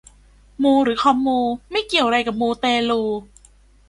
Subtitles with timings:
[0.63, 1.39] มูหรือคอมมู
[1.71, 3.01] ไม่เกี่ยวไรกับมูเตลู